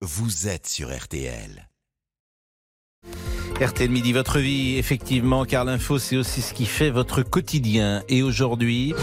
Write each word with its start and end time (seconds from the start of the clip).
vous 0.00 0.46
êtes 0.46 0.68
sur 0.68 0.96
RTL. 0.96 1.68
RTL 3.60 3.90
Midi, 3.90 4.12
votre 4.12 4.38
vie, 4.38 4.76
effectivement, 4.76 5.44
car 5.44 5.64
l'info, 5.64 5.98
c'est 5.98 6.16
aussi 6.16 6.40
ce 6.40 6.54
qui 6.54 6.66
fait 6.66 6.90
votre 6.90 7.22
quotidien. 7.22 8.04
Et 8.08 8.22
aujourd'hui, 8.22 8.94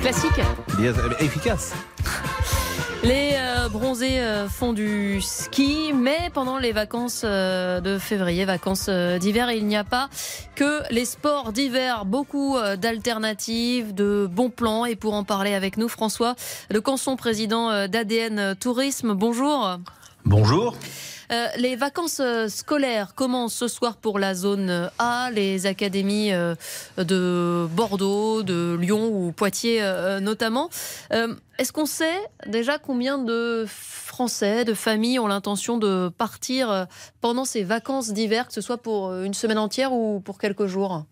Classique. 0.00 0.40
bien, 0.78 0.94
efficace. 1.18 1.74
Les 3.02 3.30
euh, 3.34 3.70
bronzés 3.70 4.20
euh, 4.20 4.46
font 4.46 4.74
du 4.74 5.22
ski, 5.22 5.92
mais 5.94 6.30
pendant 6.34 6.58
les 6.58 6.72
vacances 6.72 7.22
euh, 7.24 7.80
de 7.80 7.98
février, 7.98 8.44
vacances 8.44 8.90
d'hiver, 8.90 9.50
il 9.52 9.66
n'y 9.66 9.76
a 9.76 9.84
pas 9.84 10.10
que 10.54 10.82
les 10.90 11.06
sports 11.06 11.52
d'hiver. 11.52 12.04
Beaucoup 12.04 12.58
d'alternatives, 12.78 13.94
de 13.94 14.28
bons 14.30 14.50
plans. 14.50 14.84
Et 14.84 14.96
pour 14.96 15.14
en 15.14 15.24
parler 15.24 15.54
avec 15.54 15.78
nous, 15.78 15.88
François 15.88 16.34
Le 16.68 16.80
Canson, 16.82 17.16
président 17.16 17.88
d'ADN 17.88 18.54
Tourisme. 18.56 19.14
Bonjour. 19.14 19.78
Bonjour. 20.26 20.76
Euh, 21.30 21.46
les 21.56 21.76
vacances 21.76 22.20
euh, 22.20 22.48
scolaires 22.48 23.14
commencent 23.14 23.54
ce 23.54 23.68
soir 23.68 23.96
pour 23.96 24.18
la 24.18 24.34
zone 24.34 24.68
euh, 24.68 24.88
A, 24.98 25.30
les 25.30 25.66
académies 25.66 26.32
de 26.98 27.66
Bordeaux, 27.70 28.42
de 28.42 28.76
Lyon 28.80 29.10
ou 29.12 29.32
Poitiers 29.32 29.82
notamment. 30.20 30.70
Est-ce 31.10 31.72
qu'on 31.72 31.86
sait 31.86 32.18
déjà 32.46 32.78
combien 32.78 33.18
de 33.18 33.64
Français, 33.68 34.64
de 34.64 34.74
familles 34.74 35.18
ont 35.18 35.26
l'intention 35.26 35.78
de 35.78 36.08
partir 36.08 36.86
pendant 37.20 37.44
ces 37.44 37.62
vacances 37.62 38.12
d'hiver, 38.12 38.46
que 38.46 38.52
ce 38.52 38.60
soit 38.60 38.78
pour 38.78 39.12
une 39.14 39.34
semaine 39.34 39.58
entière 39.58 39.92
ou 39.92 40.20
pour 40.20 40.38
quelques 40.38 40.66
jours? 40.66 41.04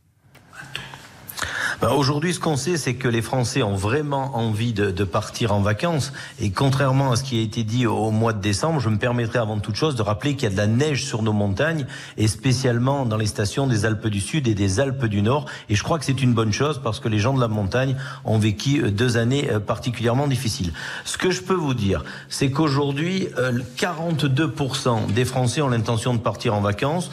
Ben, 1.81 1.91
Aujourd'hui, 1.91 2.35
ce 2.35 2.41
qu'on 2.41 2.57
sait, 2.57 2.77
c'est 2.77 2.95
que 2.95 3.07
les 3.07 3.23
Français 3.23 3.63
ont 3.63 3.77
vraiment 3.77 4.37
envie 4.37 4.73
de, 4.73 4.91
de 4.91 5.05
partir 5.05 5.53
en 5.53 5.61
vacances. 5.61 6.13
Et 6.41 6.51
contrairement 6.51 7.13
à 7.13 7.17
ce 7.17 7.23
qui 7.23 7.39
a 7.39 7.43
été 7.43 7.63
dit 7.63 7.87
au 7.87 8.11
mois 8.11 8.33
de 8.33 8.41
décembre, 8.41 8.81
je 8.81 8.89
me 8.89 8.99
permettrai 8.99 9.39
avant 9.39 9.61
toute 9.61 9.77
chose 9.77 9.95
de 9.95 10.03
rappeler 10.03 10.35
qu'il 10.35 10.43
y 10.43 10.47
a 10.47 10.51
de 10.51 10.57
la 10.57 10.67
neige 10.67 11.05
sur 11.05 11.23
nos 11.23 11.33
montagnes, 11.33 11.87
et 12.17 12.27
spécialement 12.27 13.07
dans 13.07 13.17
les 13.17 13.27
stations 13.27 13.69
des 13.69 13.85
Alpes 13.85 14.09
du 14.09 14.21
Sud 14.21 14.49
et 14.49 14.55
des 14.55 14.81
Alpes 14.81 15.05
du 15.05 15.23
Nord. 15.23 15.47
Et 15.69 15.77
je 15.77 15.85
crois 15.85 16.01
que 16.01 16.05
c'est 16.05 16.21
une 16.21 16.35
bonne 16.35 16.53
chose 16.53 16.81
parce 16.83 16.99
que 16.99 17.09
les 17.09 17.21
gens 17.21 17.33
de 17.33 17.41
la 17.41 17.47
montagne 17.47 17.95
ont 18.25 18.39
vécu 18.39 18.83
euh, 18.83 18.91
deux 18.91 19.17
années 19.17 19.49
euh, 19.49 19.61
particulièrement 19.61 20.27
difficiles. 20.27 20.73
Ce 21.05 21.17
que 21.17 21.31
je 21.31 21.43
peux 21.43 21.55
vous 21.55 21.75
dire, 21.75 22.03
c'est 22.29 22.51
qu'aujourd'hui, 22.51 23.29
euh, 23.39 23.53
42% 23.77 25.13
des 25.13 25.25
Français 25.25 25.63
ont 25.63 25.69
l'intention 25.69 26.13
de 26.13 26.19
partir 26.19 26.57
en 26.57 26.61
vacances. 26.61 27.13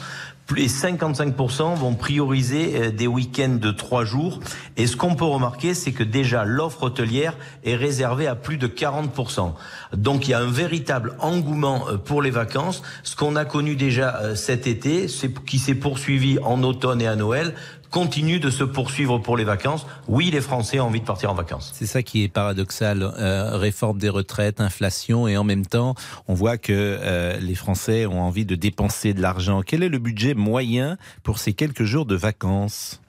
Les 0.54 0.68
55% 0.68 1.74
vont 1.74 1.94
prioriser 1.94 2.76
euh, 2.76 2.90
des 2.92 3.08
week-ends 3.08 3.58
de 3.60 3.70
trois 3.72 4.04
jours. 4.04 4.38
Et 4.76 4.86
ce 4.86 4.96
qu'on 4.96 5.16
peut 5.16 5.24
remarquer, 5.24 5.74
c'est 5.74 5.90
que 5.90 6.04
déjà 6.04 6.44
l'offre 6.44 6.84
hôtelière 6.84 7.36
est 7.64 7.74
réservée 7.74 8.28
à 8.28 8.36
plus 8.36 8.56
de 8.56 8.68
40%. 8.68 9.52
Donc 9.96 10.28
il 10.28 10.30
y 10.30 10.34
a 10.34 10.38
un 10.38 10.50
véritable 10.50 11.16
engouement 11.18 11.88
euh, 11.88 11.96
pour 11.96 12.22
les 12.22 12.30
vacances. 12.30 12.82
Ce 13.02 13.16
qu'on 13.16 13.34
a 13.34 13.44
connu 13.44 13.74
déjà 13.74 14.16
euh, 14.22 14.34
cet 14.36 14.68
été, 14.68 15.08
c'est 15.08 15.34
qui 15.44 15.58
s'est 15.58 15.74
poursuivi 15.74 16.38
en 16.38 16.62
automne 16.62 17.02
et 17.02 17.08
à 17.08 17.16
Noël, 17.16 17.54
continue 17.90 18.40
de 18.40 18.50
se 18.50 18.64
poursuivre 18.64 19.18
pour 19.18 19.36
les 19.36 19.44
vacances. 19.44 19.86
Oui, 20.08 20.30
les 20.30 20.40
Français 20.40 20.80
ont 20.80 20.86
envie 20.86 21.00
de 21.00 21.04
partir 21.04 21.30
en 21.30 21.34
vacances. 21.34 21.72
C'est 21.74 21.86
ça 21.86 22.02
qui 22.02 22.24
est 22.24 22.28
paradoxal. 22.28 23.02
Euh, 23.02 23.56
réforme 23.56 23.98
des 23.98 24.08
retraites, 24.08 24.60
inflation, 24.60 25.28
et 25.28 25.36
en 25.36 25.44
même 25.44 25.66
temps, 25.66 25.94
on 26.28 26.34
voit 26.34 26.58
que 26.58 26.72
euh, 26.72 27.38
les 27.38 27.54
Français 27.54 28.06
ont 28.06 28.22
envie 28.22 28.44
de 28.44 28.54
dépenser 28.54 29.14
de 29.14 29.22
l'argent. 29.22 29.62
Quel 29.64 29.82
est 29.82 29.88
le 29.88 29.98
budget 29.98 30.34
moyen 30.34 30.96
pour 31.22 31.38
ces 31.38 31.52
quelques 31.52 31.84
jours 31.84 32.06
de 32.06 32.16
vacances? 32.16 33.00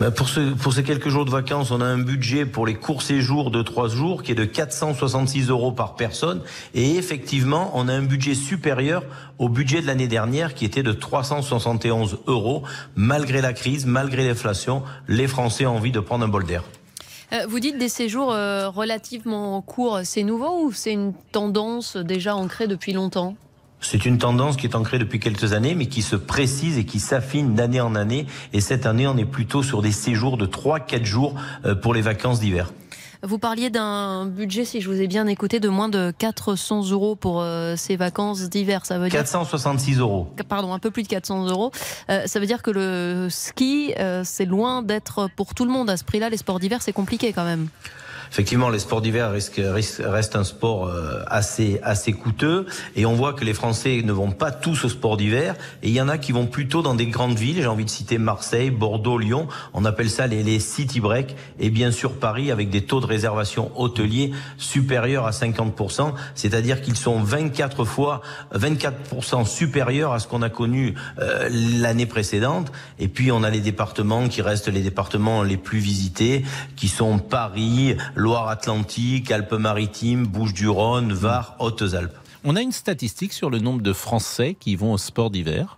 Ben, 0.00 0.10
pour, 0.10 0.28
ce, 0.28 0.52
pour 0.54 0.72
ces 0.72 0.82
quelques 0.82 1.08
jours 1.08 1.24
de 1.24 1.30
vacances, 1.30 1.70
on 1.70 1.80
a 1.80 1.84
un 1.84 1.98
budget 1.98 2.46
pour 2.46 2.66
les 2.66 2.74
courts 2.74 3.02
séjours 3.02 3.50
de 3.50 3.62
trois 3.62 3.88
jours 3.88 4.22
qui 4.22 4.32
est 4.32 4.36
de 4.36 4.44
466 4.44 5.48
euros 5.48 5.72
par 5.72 5.96
personne. 5.96 6.42
Et 6.74 6.96
effectivement, 6.96 7.72
on 7.74 7.88
a 7.88 7.92
un 7.92 8.02
budget 8.02 8.34
supérieur 8.34 9.04
au 9.38 9.48
budget 9.48 9.80
de 9.80 9.86
l'année 9.86 10.08
dernière 10.08 10.54
qui 10.54 10.64
était 10.64 10.82
de 10.82 10.92
371 10.92 12.18
euros. 12.26 12.62
Malgré 12.96 13.40
la 13.40 13.52
crise, 13.52 13.86
malgré 13.86 14.26
l'inflation, 14.26 14.82
les 15.08 15.26
Français 15.26 15.66
ont 15.66 15.76
envie 15.76 15.92
de 15.92 16.00
prendre 16.00 16.24
un 16.24 16.28
bol 16.28 16.44
d'air. 16.44 16.62
Euh, 17.32 17.46
Vous 17.48 17.60
dites 17.60 17.78
des 17.78 17.88
séjours 17.88 18.32
euh, 18.32 18.68
relativement 18.68 19.60
courts, 19.62 20.00
c'est 20.04 20.22
nouveau 20.22 20.64
ou 20.64 20.72
c'est 20.72 20.92
une 20.92 21.12
tendance 21.32 21.96
déjà 21.96 22.34
ancrée 22.34 22.66
depuis 22.66 22.92
longtemps? 22.92 23.36
C'est 23.80 24.06
une 24.06 24.18
tendance 24.18 24.56
qui 24.56 24.66
est 24.66 24.74
ancrée 24.74 24.98
depuis 24.98 25.20
quelques 25.20 25.52
années, 25.52 25.74
mais 25.74 25.86
qui 25.86 26.02
se 26.02 26.16
précise 26.16 26.78
et 26.78 26.84
qui 26.84 27.00
s'affine 27.00 27.54
d'année 27.54 27.80
en 27.80 27.94
année. 27.94 28.26
Et 28.52 28.60
cette 28.60 28.86
année, 28.86 29.06
on 29.06 29.16
est 29.16 29.24
plutôt 29.24 29.62
sur 29.62 29.82
des 29.82 29.92
séjours 29.92 30.36
de 30.36 30.46
3-4 30.46 31.04
jours 31.04 31.34
euh, 31.64 31.74
pour 31.74 31.94
les 31.94 32.02
vacances 32.02 32.40
d'hiver. 32.40 32.72
Vous 33.22 33.38
parliez 33.38 33.68
d'un 33.68 34.26
budget, 34.26 34.64
si 34.64 34.80
je 34.80 34.88
vous 34.88 35.00
ai 35.00 35.08
bien 35.08 35.26
écouté, 35.26 35.58
de 35.58 35.68
moins 35.68 35.88
de 35.88 36.12
400 36.16 36.90
euros 36.90 37.16
pour 37.16 37.40
euh, 37.40 37.74
ces 37.76 37.96
vacances 37.96 38.48
d'hiver. 38.48 38.86
Ça 38.86 38.98
veut 38.98 39.08
dire 39.08 39.18
466 39.18 39.98
euros. 39.98 40.28
pardon, 40.48 40.72
un 40.72 40.78
peu 40.78 40.92
plus 40.92 41.02
de 41.02 41.08
400 41.08 41.48
euros. 41.48 41.72
Euh, 42.10 42.22
ça 42.26 42.38
veut 42.38 42.46
dire 42.46 42.62
que 42.62 42.70
le 42.70 43.26
ski, 43.28 43.92
euh, 43.98 44.22
c'est 44.24 44.44
loin 44.44 44.82
d'être 44.82 45.28
pour 45.34 45.54
tout 45.54 45.64
le 45.64 45.72
monde. 45.72 45.90
À 45.90 45.96
ce 45.96 46.04
prix-là, 46.04 46.30
les 46.30 46.36
sports 46.36 46.60
d'hiver, 46.60 46.80
c'est 46.80 46.92
compliqué 46.92 47.32
quand 47.32 47.44
même. 47.44 47.68
Effectivement, 48.30 48.70
les 48.70 48.78
sports 48.78 49.00
d'hiver 49.00 49.30
restent 49.30 50.36
un 50.36 50.44
sport 50.44 50.86
euh, 50.86 51.22
assez 51.26 51.80
assez 51.82 52.12
coûteux 52.12 52.66
et 52.96 53.06
on 53.06 53.14
voit 53.14 53.32
que 53.32 53.44
les 53.44 53.54
Français 53.54 54.02
ne 54.04 54.12
vont 54.12 54.30
pas 54.30 54.50
tous 54.50 54.84
au 54.84 54.88
sport 54.88 55.16
d'hiver 55.16 55.54
et 55.82 55.88
il 55.88 55.94
y 55.94 56.00
en 56.00 56.08
a 56.08 56.18
qui 56.18 56.32
vont 56.32 56.46
plutôt 56.46 56.82
dans 56.82 56.94
des 56.94 57.06
grandes 57.06 57.38
villes. 57.38 57.56
J'ai 57.56 57.66
envie 57.66 57.84
de 57.84 57.90
citer 57.90 58.18
Marseille, 58.18 58.70
Bordeaux, 58.70 59.18
Lyon. 59.18 59.48
On 59.74 59.84
appelle 59.84 60.10
ça 60.10 60.26
les, 60.26 60.42
les 60.42 60.60
city 60.60 61.00
breaks 61.00 61.34
et 61.58 61.70
bien 61.70 61.90
sûr 61.90 62.12
Paris 62.12 62.50
avec 62.50 62.70
des 62.70 62.82
taux 62.82 63.00
de 63.00 63.06
réservation 63.06 63.70
hôteliers 63.76 64.32
supérieurs 64.56 65.26
à 65.26 65.30
50%, 65.30 66.12
c'est-à-dire 66.34 66.80
qu'ils 66.80 66.96
sont 66.96 67.20
24 67.20 67.84
fois 67.84 68.22
24% 68.54 69.46
supérieurs 69.46 70.12
à 70.12 70.18
ce 70.18 70.26
qu'on 70.26 70.42
a 70.42 70.50
connu 70.50 70.94
euh, 71.18 71.48
l'année 71.50 72.06
précédente. 72.06 72.72
Et 72.98 73.08
puis 73.08 73.32
on 73.32 73.42
a 73.42 73.50
les 73.50 73.60
départements 73.60 74.28
qui 74.28 74.42
restent 74.42 74.68
les 74.68 74.82
départements 74.82 75.42
les 75.42 75.56
plus 75.56 75.78
visités, 75.78 76.44
qui 76.76 76.88
sont 76.88 77.18
Paris, 77.18 77.96
Loire-Atlantique, 78.18 79.30
Alpes-Maritimes, 79.30 80.26
Bouches-du-Rhône, 80.26 81.12
Var, 81.12 81.54
Hautes-Alpes. 81.60 82.16
On 82.42 82.56
a 82.56 82.62
une 82.62 82.72
statistique 82.72 83.32
sur 83.32 83.48
le 83.48 83.60
nombre 83.60 83.80
de 83.80 83.92
Français 83.92 84.56
qui 84.58 84.74
vont 84.74 84.92
au 84.92 84.98
sport 84.98 85.30
d'hiver 85.30 85.77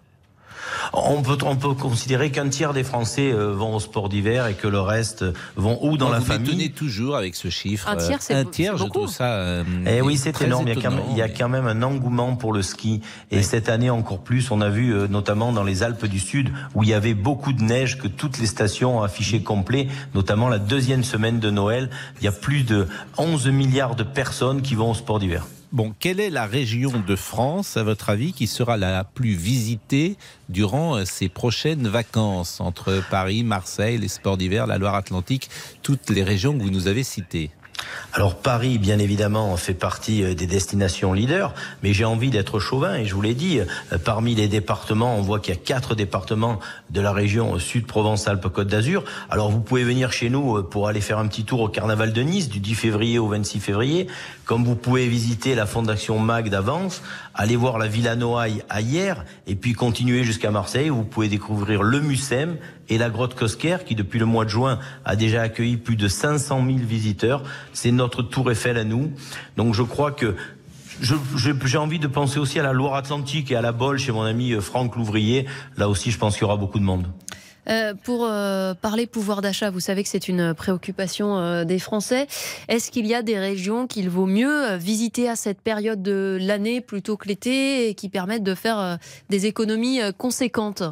On 0.92 1.22
peut, 1.22 1.38
on 1.44 1.56
peut 1.56 1.74
considérer 1.74 2.30
qu'un 2.30 2.48
tiers 2.48 2.72
des 2.72 2.84
Français 2.84 3.30
euh, 3.32 3.52
vont 3.52 3.74
au 3.76 3.80
sport 3.80 4.08
d'hiver 4.08 4.46
et 4.46 4.54
que 4.54 4.66
le 4.68 4.80
reste 4.80 5.24
vont 5.56 5.78
ou 5.82 5.96
dans 5.96 6.08
la 6.10 6.18
vous 6.18 6.24
famille. 6.24 6.48
m'étonnez 6.50 6.70
toujours 6.70 7.16
avec 7.16 7.34
ce 7.34 7.48
chiffre. 7.50 7.88
Un 7.88 7.96
tiers, 7.96 8.20
c'est 8.22 8.34
Un 8.34 8.44
tiers, 8.44 8.76
je 8.76 8.84
beaucoup. 8.84 9.00
trouve 9.00 9.12
ça. 9.12 9.24
euh, 9.34 9.64
Eh 9.86 10.00
oui, 10.00 10.16
c'est 10.16 10.32
très 10.32 10.46
énorme. 10.46 10.66
Il 10.68 10.74
y, 10.74 10.78
a 10.78 10.82
quand 10.82 10.90
même, 10.90 10.98
étonnant, 11.00 11.12
il 11.12 11.18
y 11.18 11.22
a 11.22 11.28
quand 11.28 11.48
même 11.48 11.66
un 11.66 11.82
engouement 11.82 12.36
pour 12.36 12.52
le 12.52 12.62
ski. 12.62 13.00
Et 13.30 13.38
Oui. 13.38 13.44
cette 13.44 13.68
année 13.68 13.90
encore 13.90 14.20
plus, 14.20 14.50
on 14.50 14.60
a 14.60 14.68
vu 14.68 14.92
euh, 14.92 15.06
notamment 15.08 15.52
dans 15.52 15.64
les 15.64 15.82
Alpes 15.82 16.06
du 16.06 16.18
Sud 16.18 16.50
où 16.74 16.82
il 16.82 16.88
y 16.88 16.94
avait 16.94 17.14
beaucoup 17.14 17.52
de 17.52 17.62
neige 17.62 17.98
que 17.98 18.08
toutes 18.08 18.38
les 18.38 18.46
stations 18.46 18.98
ont 18.98 19.02
affiché 19.02 19.42
complet, 19.42 19.88
notamment 20.14 20.48
la 20.48 20.58
deuxième 20.58 21.04
semaine 21.04 21.40
de 21.40 21.50
Noël. 21.50 21.90
Il 22.20 22.24
y 22.24 22.28
a 22.28 22.32
plus 22.32 22.62
de 22.64 22.88
11 23.18 23.48
milliards 23.48 23.94
de 23.94 24.02
personnes 24.02 24.62
qui 24.62 24.74
vont 24.74 24.90
au 24.90 24.94
sport 24.94 25.18
d'hiver. 25.18 25.46
Bon, 25.72 25.94
quelle 26.00 26.18
est 26.18 26.30
la 26.30 26.46
région 26.46 26.90
de 27.06 27.14
France, 27.14 27.76
à 27.76 27.84
votre 27.84 28.10
avis, 28.10 28.32
qui 28.32 28.48
sera 28.48 28.76
la 28.76 29.04
plus 29.04 29.34
visitée 29.34 30.16
durant 30.48 30.96
euh, 30.96 31.04
ces 31.04 31.28
prochaines 31.28 31.86
vacances 31.86 32.60
entre 32.60 33.00
Paris, 33.08 33.44
Marseille, 33.44 33.96
les 33.96 34.08
sports 34.08 34.36
d'hiver, 34.36 34.66
la 34.66 34.78
Loire-Atlantique, 34.78 35.48
toutes 35.84 36.10
les 36.10 36.24
régions 36.24 36.58
que 36.58 36.64
vous 36.64 36.70
nous 36.70 36.88
avez 36.88 37.04
citées? 37.04 37.52
Alors 38.12 38.34
Paris, 38.36 38.78
bien 38.78 38.98
évidemment, 38.98 39.56
fait 39.56 39.74
partie 39.74 40.24
euh, 40.24 40.34
des 40.34 40.48
destinations 40.48 41.12
leaders, 41.12 41.54
mais 41.82 41.92
j'ai 41.92 42.04
envie 42.04 42.30
d'être 42.30 42.58
chauvin 42.58 42.96
et 42.96 43.04
je 43.04 43.14
vous 43.14 43.22
l'ai 43.22 43.34
dit, 43.34 43.60
euh, 43.60 43.98
parmi 44.04 44.34
les 44.34 44.48
départements, 44.48 45.16
on 45.16 45.22
voit 45.22 45.38
qu'il 45.38 45.54
y 45.54 45.56
a 45.56 45.60
quatre 45.60 45.94
départements 45.94 46.58
de 46.90 47.00
la 47.00 47.12
région 47.12 47.54
euh, 47.54 47.58
Sud-Provence-Alpes-Côte 47.60 48.66
d'Azur. 48.66 49.04
Alors 49.30 49.50
vous 49.50 49.60
pouvez 49.60 49.84
venir 49.84 50.12
chez 50.12 50.28
nous 50.28 50.62
pour 50.64 50.88
aller 50.88 51.00
faire 51.00 51.18
un 51.18 51.28
petit 51.28 51.44
tour 51.44 51.60
au 51.60 51.68
Carnaval 51.68 52.12
de 52.12 52.22
Nice 52.22 52.48
du 52.48 52.58
10 52.58 52.74
février 52.74 53.18
au 53.20 53.28
26 53.28 53.60
février, 53.60 54.08
comme 54.44 54.64
vous 54.64 54.76
pouvez 54.76 55.06
visiter 55.06 55.54
la 55.54 55.66
Fondation 55.66 56.18
Mag 56.18 56.48
d'Avance, 56.48 57.02
aller 57.34 57.54
voir 57.54 57.78
la 57.78 57.86
Villa 57.86 58.16
Noailles 58.16 58.64
à 58.68 58.80
hier 58.80 59.24
et 59.46 59.54
puis 59.54 59.72
continuer 59.74 60.24
jusqu'à 60.24 60.50
Marseille 60.50 60.90
où 60.90 60.96
vous 60.96 61.04
pouvez 61.04 61.28
découvrir 61.28 61.84
le 61.84 62.00
Mucem 62.00 62.56
et 62.90 62.98
la 62.98 63.08
grotte 63.08 63.34
Cosquer 63.34 63.78
qui 63.86 63.94
depuis 63.94 64.18
le 64.18 64.26
mois 64.26 64.44
de 64.44 64.50
juin 64.50 64.78
a 65.04 65.16
déjà 65.16 65.42
accueilli 65.42 65.78
plus 65.78 65.96
de 65.96 66.08
500 66.08 66.64
000 66.66 66.78
visiteurs. 66.78 67.42
C'est 67.72 67.92
notre 67.92 68.22
tour 68.22 68.50
Eiffel 68.50 68.76
à 68.76 68.84
nous. 68.84 69.12
Donc 69.56 69.74
je 69.74 69.82
crois 69.82 70.12
que 70.12 70.36
j'ai 71.00 71.78
envie 71.78 71.98
de 71.98 72.08
penser 72.08 72.38
aussi 72.38 72.58
à 72.60 72.62
la 72.62 72.74
Loire-Atlantique 72.74 73.50
et 73.50 73.56
à 73.56 73.62
la 73.62 73.72
Bolle 73.72 73.98
chez 73.98 74.12
mon 74.12 74.22
ami 74.22 74.52
euh, 74.52 74.60
Franck 74.60 74.96
Louvrier. 74.96 75.46
Là 75.78 75.88
aussi, 75.88 76.10
je 76.10 76.18
pense 76.18 76.34
qu'il 76.34 76.42
y 76.42 76.44
aura 76.44 76.58
beaucoup 76.58 76.78
de 76.78 76.84
monde. 76.84 77.06
Euh, 77.68 77.94
pour 77.94 78.24
euh, 78.24 78.74
parler 78.74 79.06
pouvoir 79.06 79.42
d'achat, 79.42 79.70
vous 79.70 79.80
savez 79.80 80.02
que 80.02 80.08
c'est 80.08 80.28
une 80.28 80.54
préoccupation 80.54 81.38
euh, 81.38 81.64
des 81.64 81.78
Français. 81.78 82.26
Est-ce 82.68 82.90
qu'il 82.90 83.06
y 83.06 83.14
a 83.14 83.22
des 83.22 83.38
régions 83.38 83.86
qu'il 83.86 84.08
vaut 84.08 84.26
mieux 84.26 84.76
visiter 84.76 85.28
à 85.28 85.36
cette 85.36 85.60
période 85.60 86.02
de 86.02 86.38
l'année 86.40 86.80
plutôt 86.80 87.16
que 87.16 87.28
l'été 87.28 87.88
et 87.88 87.94
qui 87.94 88.08
permettent 88.08 88.42
de 88.42 88.54
faire 88.54 88.98
des 89.28 89.46
économies 89.46 90.00
conséquentes? 90.16 90.82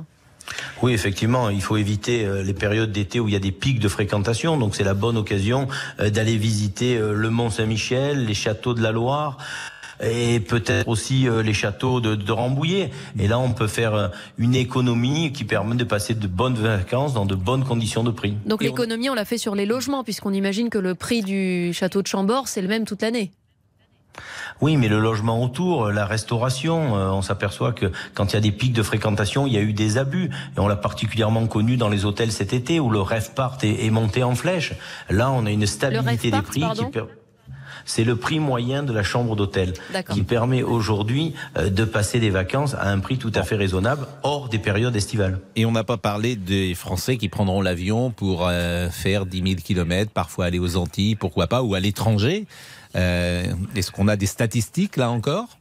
Oui, 0.83 0.93
effectivement, 0.93 1.51
il 1.51 1.63
faut 1.63 1.77
éviter 1.77 2.25
euh, 2.25 2.43
les 2.43 2.55
périodes 2.55 2.93
d'été 2.93 3.21
où 3.21 3.29
il 3.29 3.35
y 3.35 3.37
a 3.37 3.41
des 3.41 3.53
pics 3.53 3.81
de 3.81 3.89
fréquentation. 3.89 4.57
Donc 4.57 4.77
c'est 4.77 4.85
la 4.85 4.95
bonne 4.95 5.17
occasion 5.17 5.69
euh, 6.01 6.11
d'aller 6.11 6.37
visiter 6.37 6.97
euh, 6.97 7.13
le 7.15 7.31
Mont 7.31 7.51
Saint-Michel, 7.51 8.27
les 8.27 8.35
châteaux 8.35 8.75
de 8.75 8.83
la 8.83 8.93
Loire 8.93 9.39
et 10.01 10.39
peut-être 10.39 10.87
aussi 10.87 11.27
les 11.43 11.53
châteaux 11.53 12.01
de, 12.01 12.15
de, 12.15 12.31
Rambouillet. 12.31 12.93
Et 13.19 13.27
là, 13.27 13.41
on 13.41 13.51
peut 13.51 13.67
faire 13.67 14.13
une 14.39 14.55
économie 14.55 15.33
qui 15.33 15.43
permet 15.43 15.75
de 15.75 15.83
passer 15.83 16.15
de 16.15 16.29
bonnes 16.29 16.55
vacances 16.55 17.15
dans 17.15 17.27
de 17.27 17.35
bonnes 17.35 17.65
conditions 17.65 18.05
de 18.05 18.13
prix. 18.13 18.37
Donc 18.47 18.63
l'économie, 18.63 19.09
on... 19.09 19.15
on 19.15 19.17
l'a 19.17 19.25
fait 19.25 19.39
sur 19.39 19.57
les 19.57 19.67
logements, 19.67 20.05
puisqu'on 20.05 20.33
imagine 20.33 20.71
que 20.71 20.79
le 20.79 20.95
prix 20.95 21.23
du 21.23 21.73
château 21.73 22.01
de 22.01 22.07
Chambord, 22.07 22.47
c'est 22.47 22.63
le 22.63 22.69
même 22.69 22.85
toute 22.85 23.03
l'année. 23.03 23.33
Oui, 24.61 24.77
mais 24.77 24.89
le 24.89 24.99
logement 24.99 25.43
autour, 25.43 25.91
la 25.91 26.05
restauration, 26.05 26.97
euh, 26.97 27.11
on 27.11 27.23
s'aperçoit 27.23 27.73
que 27.73 27.93
quand 28.15 28.33
il 28.33 28.35
y 28.35 28.37
a 28.37 28.41
des 28.41 28.51
pics 28.51 28.73
de 28.73 28.83
fréquentation, 28.83 29.47
il 29.47 29.53
y 29.53 29.57
a 29.57 29.61
eu 29.61 29.73
des 29.73 29.99
abus. 29.99 30.31
Et 30.57 30.61
on 30.61 30.67
l'a 30.67 30.77
particulièrement 30.77 31.47
connu 31.47 31.77
dans 31.77 31.89
les 31.89 32.05
hôtels 32.05 32.33
cet 32.33 32.53
été 32.53 32.81
où 32.81 32.91
le 32.91 33.01
REFPART 33.01 33.59
est, 33.63 33.87
est 33.87 33.91
monté 33.91 34.25
en 34.25 34.35
flèche. 34.35 34.75
Là, 35.11 35.31
on 35.31 35.47
a 35.47 35.51
une 35.51 35.67
stabilité 35.67 36.31
des 36.31 36.43
prix 36.43 36.65
qui 36.75 36.91
c'est 37.89 38.05
le 38.05 38.17
prix 38.17 38.39
moyen 38.39 38.85
de 38.85 38.93
la 38.93 39.03
chambre 39.03 39.35
d'hôtel 39.35 39.73
qui 40.13 40.23
permet 40.23 40.63
aujourd'hui 40.63 41.35
euh, 41.57 41.71
de 41.71 41.85
passer 41.85 42.21
des 42.21 42.31
vacances 42.31 42.75
à 42.75 42.91
un 42.91 43.01
prix 43.01 43.19
tout 43.19 43.33
à 43.35 43.43
fait 43.43 43.57
raisonnable 43.57 44.07
hors 44.23 44.49
des 44.49 44.59
périodes 44.59 44.95
estivales. 44.95 45.41
Et 45.57 45.65
on 45.65 45.73
n'a 45.73 45.85
pas 45.85 45.97
parlé 45.97 46.37
des 46.37 46.75
Français 46.75 47.17
qui 47.17 47.29
prendront 47.29 47.63
l'avion 47.63 48.11
pour 48.11 48.47
euh, 48.47 48.91
faire 48.91 49.27
10 49.27 49.43
000 49.43 49.55
kilomètres, 49.57 50.13
parfois 50.13 50.45
aller 50.45 50.59
aux 50.59 50.77
Antilles, 50.77 51.17
pourquoi 51.17 51.47
pas, 51.47 51.63
ou 51.63 51.75
à 51.75 51.81
l'étranger. 51.81 52.47
Euh, 52.95 53.45
est-ce 53.75 53.91
qu'on 53.91 54.07
a 54.07 54.17
des 54.17 54.27
statistiques 54.27 54.97
là 54.97 55.11
encore? 55.11 55.59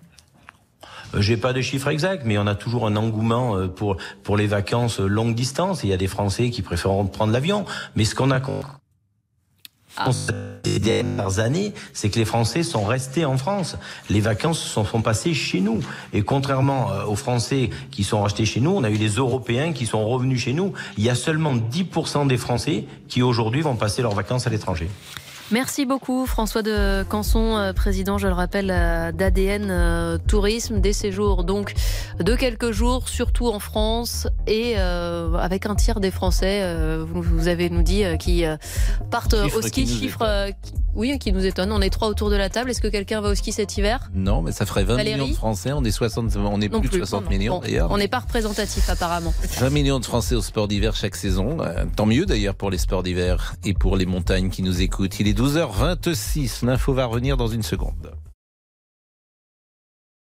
J'ai 1.18 1.38
pas 1.38 1.54
de 1.54 1.62
chiffres 1.62 1.88
exacts, 1.88 2.24
mais 2.26 2.38
on 2.38 2.48
a 2.48 2.56
toujours 2.56 2.86
un 2.86 2.98
engouement 2.98 3.70
pour 3.70 3.96
pour 4.24 4.36
les 4.36 4.46
vacances 4.46 5.00
longue 5.00 5.36
distance. 5.36 5.84
Il 5.84 5.90
y 5.90 5.94
a 5.94 5.98
des 5.98 6.08
Français 6.08 6.50
qui 6.50 6.62
préfèrent 6.62 7.06
prendre 7.10 7.32
l'avion, 7.32 7.64
mais 7.96 8.04
ce 8.04 8.14
qu'on 8.14 8.30
a 8.30 8.42
ces 10.64 10.80
dernières 10.80 11.40
années, 11.40 11.74
c'est 11.94 12.10
que 12.10 12.20
les 12.20 12.26
Français 12.26 12.64
sont 12.64 12.86
restés 12.86 13.26
en 13.26 13.38
France. 13.38 13.78
Les 14.10 14.20
vacances 14.20 14.60
se 14.60 14.84
sont 14.84 15.02
passées 15.02 15.34
chez 15.34 15.60
nous. 15.60 15.80
Et 16.14 16.22
contrairement 16.22 16.90
aux 17.08 17.16
Français 17.16 17.70
qui 17.92 18.04
sont 18.04 18.24
restés 18.24 18.46
chez 18.46 18.60
nous, 18.60 18.72
on 18.72 18.84
a 18.84 18.90
eu 18.90 18.98
les 18.98 19.16
Européens 19.16 19.74
qui 19.74 19.86
sont 19.86 20.06
revenus 20.08 20.42
chez 20.42 20.54
nous. 20.54 20.74
Il 20.98 21.04
y 21.04 21.10
a 21.10 21.16
seulement 21.16 21.56
10% 21.56 22.28
des 22.28 22.38
Français 22.38 22.86
qui 23.08 23.22
aujourd'hui 23.22 23.62
vont 23.62 23.76
passer 23.76 24.02
leurs 24.02 24.16
vacances 24.16 24.48
à 24.48 24.50
l'étranger. 24.50 24.90
Merci 25.50 25.86
beaucoup 25.86 26.26
François 26.26 26.62
de 26.62 27.04
Canson, 27.04 27.56
euh, 27.56 27.72
président, 27.72 28.18
je 28.18 28.28
le 28.28 28.34
rappelle, 28.34 28.70
euh, 28.70 29.14
d'ADN 29.14 29.68
euh, 29.70 30.18
Tourisme, 30.18 30.82
des 30.82 30.92
séjours 30.92 31.46
donc 31.46 31.74
de 32.20 32.36
quelques 32.36 32.72
jours, 32.72 33.08
surtout 33.08 33.48
en 33.48 33.60
France 33.60 34.28
et 34.46 34.76
avec 34.78 35.66
un 35.66 35.76
tiers 35.76 36.00
des 36.00 36.12
Français, 36.12 36.64
vous, 37.06 37.48
avez 37.48 37.70
nous 37.70 37.84
dit, 37.84 38.04
qui 38.20 38.44
partent 39.10 39.36
au 39.56 39.62
ski, 39.62 39.88
chiffre 39.88 40.52
oui, 40.98 41.20
qui 41.20 41.32
nous 41.32 41.46
étonne. 41.46 41.72
On 41.72 41.80
est 41.80 41.92
trois 41.92 42.08
autour 42.08 42.32
de 42.32 42.36
la 42.36 42.50
table. 42.50 42.72
Est-ce 42.72 42.82
que 42.82 42.88
quelqu'un 42.88 43.22
va 43.22 43.30
au 43.30 43.36
ski 43.36 43.52
cet 43.52 43.78
hiver? 43.78 44.10
Non, 44.16 44.42
mais 44.42 44.52
ça 44.52 44.66
ferait 44.66 44.84
20 44.84 45.04
millions 45.04 45.28
de 45.28 45.34
Français. 45.34 45.72
On 45.72 45.84
est 45.84 45.92
60, 45.92 46.36
on 46.38 46.60
est 46.60 46.70
plus, 46.70 46.90
de 46.90 46.98
60 46.98 47.30
millions 47.30 47.60
d'ailleurs. 47.60 47.92
On 47.92 47.98
n'est 47.98 48.08
pas 48.08 48.20
représentatif 48.20 48.90
apparemment. 48.90 49.32
20 49.60 49.70
millions 49.70 50.00
de 50.00 50.06
Français 50.06 50.34
au 50.34 50.42
sport 50.42 50.68
d'hiver 50.68 50.96
chaque 50.96 51.16
saison. 51.16 51.58
tant 51.96 52.08
mieux 52.08 52.26
d'ailleurs 52.26 52.56
pour 52.56 52.72
les 52.72 52.80
sports 52.80 53.04
d'hiver 53.04 53.56
et 53.64 53.76
pour 53.76 53.96
les 53.96 54.08
montagnes 54.08 54.50
qui 54.50 54.64
nous 54.64 54.82
écoutent. 54.82 55.20
Il 55.20 55.28
est 55.28 55.37
12h26. 55.38 56.66
L'info 56.66 56.94
va 56.94 57.06
revenir 57.06 57.38
dans 57.38 57.48
une 57.48 57.62
seconde. 57.62 58.12